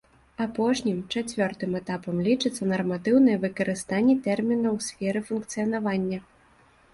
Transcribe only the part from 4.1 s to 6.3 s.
тэрміна ў сферы функцыянавання.